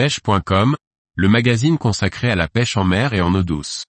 [0.00, 0.76] pêche.com,
[1.14, 3.84] le magazine consacré à la pêche en mer et en eau douce.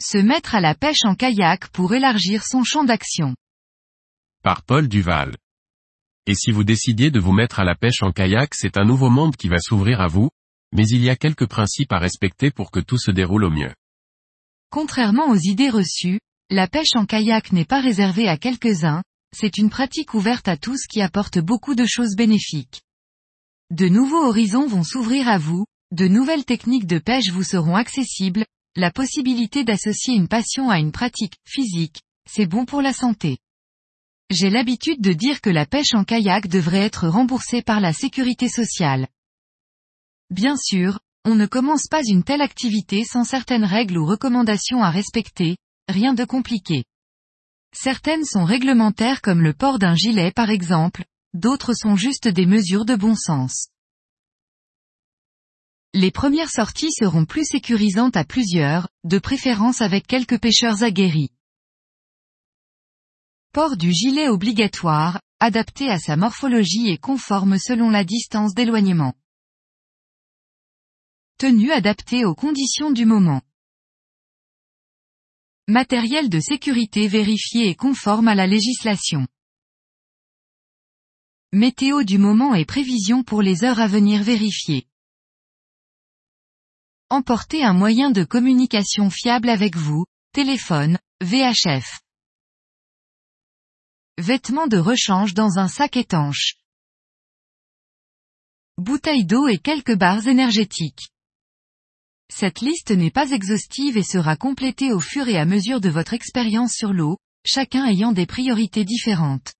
[0.00, 3.34] Se mettre à la pêche en kayak pour élargir son champ d'action.
[4.42, 5.36] Par Paul Duval.
[6.24, 9.10] Et si vous décidiez de vous mettre à la pêche en kayak, c'est un nouveau
[9.10, 10.30] monde qui va s'ouvrir à vous,
[10.72, 13.72] mais il y a quelques principes à respecter pour que tout se déroule au mieux.
[14.70, 16.20] Contrairement aux idées reçues,
[16.50, 19.02] la pêche en kayak n'est pas réservée à quelques-uns,
[19.36, 22.82] c'est une pratique ouverte à tous qui apporte beaucoup de choses bénéfiques.
[23.70, 28.46] De nouveaux horizons vont s'ouvrir à vous, de nouvelles techniques de pêche vous seront accessibles,
[28.76, 33.38] la possibilité d'associer une passion à une pratique physique, c'est bon pour la santé.
[34.30, 38.48] J'ai l'habitude de dire que la pêche en kayak devrait être remboursée par la sécurité
[38.48, 39.08] sociale.
[40.30, 44.90] Bien sûr, on ne commence pas une telle activité sans certaines règles ou recommandations à
[44.90, 45.56] respecter,
[45.88, 46.84] rien de compliqué.
[47.74, 52.84] Certaines sont réglementaires comme le port d'un gilet par exemple, d'autres sont juste des mesures
[52.84, 53.68] de bon sens.
[55.94, 61.30] Les premières sorties seront plus sécurisantes à plusieurs, de préférence avec quelques pêcheurs aguerris.
[63.52, 69.14] Port du gilet obligatoire, adapté à sa morphologie et conforme selon la distance d'éloignement.
[71.40, 73.42] Tenue adaptée aux conditions du moment.
[75.68, 79.24] Matériel de sécurité vérifié et conforme à la législation.
[81.52, 84.88] Météo du moment et prévision pour les heures à venir vérifiées.
[87.08, 92.00] Emportez un moyen de communication fiable avec vous, téléphone, VHF.
[94.18, 96.56] Vêtements de rechange dans un sac étanche.
[98.76, 101.12] Bouteille d'eau et quelques barres énergétiques.
[102.32, 106.14] Cette liste n'est pas exhaustive et sera complétée au fur et à mesure de votre
[106.14, 109.54] expérience sur l'eau, chacun ayant des priorités différentes.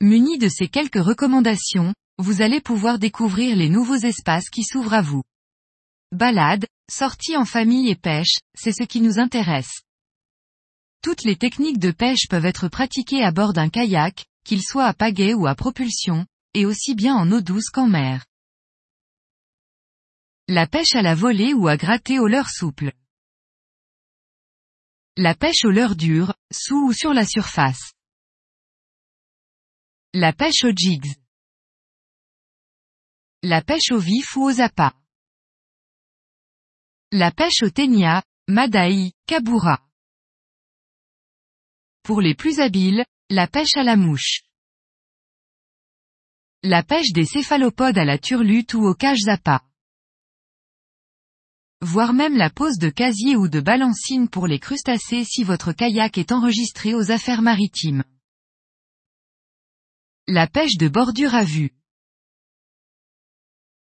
[0.00, 5.02] Muni de ces quelques recommandations, vous allez pouvoir découvrir les nouveaux espaces qui s'ouvrent à
[5.02, 5.22] vous.
[6.12, 9.82] Balade, sortie en famille et pêche, c'est ce qui nous intéresse.
[11.02, 14.94] Toutes les techniques de pêche peuvent être pratiquées à bord d'un kayak, qu'il soit à
[14.94, 18.24] pagaie ou à propulsion, et aussi bien en eau douce qu'en mer.
[20.48, 22.92] La pêche à la volée ou à gratter au leurre souple.
[25.16, 27.94] La pêche au leurre dur, sous ou sur la surface.
[30.12, 31.16] La pêche aux jigs.
[33.42, 34.94] La pêche au vif ou aux appâts.
[37.10, 39.82] La pêche au ténia, madaï, kabura.
[42.02, 44.42] Pour les plus habiles, la pêche à la mouche.
[46.62, 49.38] La pêche des céphalopodes à la turlute ou aux cages à
[51.86, 56.16] Voire même la pose de casier ou de balancine pour les crustacés si votre kayak
[56.16, 58.04] est enregistré aux affaires maritimes.
[60.26, 61.74] La pêche de bordure à vue.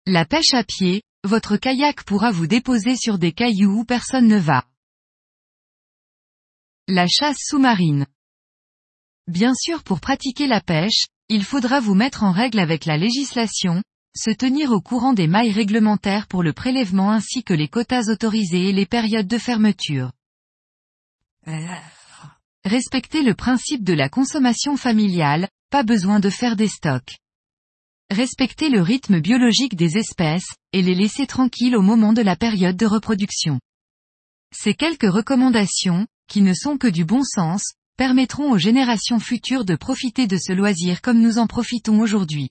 [0.06, 4.38] La pêche à pied, votre kayak pourra vous déposer sur des cailloux où personne ne
[4.38, 4.64] va.
[6.87, 8.06] La chasse sous-marine.
[9.26, 13.82] Bien sûr pour pratiquer la pêche, il faudra vous mettre en règle avec la législation,
[14.18, 18.68] se tenir au courant des mailles réglementaires pour le prélèvement ainsi que les quotas autorisés
[18.68, 20.10] et les périodes de fermeture.
[22.64, 27.16] Respectez le principe de la consommation familiale, pas besoin de faire des stocks.
[28.10, 32.76] Respectez le rythme biologique des espèces, et les laisser tranquilles au moment de la période
[32.76, 33.60] de reproduction.
[34.54, 37.62] Ces quelques recommandations, qui ne sont que du bon sens,
[37.96, 42.50] permettront aux générations futures de profiter de ce loisir comme nous en profitons aujourd'hui.